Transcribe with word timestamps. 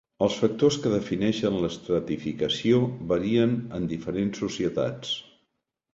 Els 0.25 0.35
factors 0.43 0.77
que 0.85 0.93
defineixen 0.93 1.59
l'estratificació 1.65 2.81
varien 3.13 3.53
en 3.81 3.87
diferents 3.93 4.43
societats. 4.45 5.17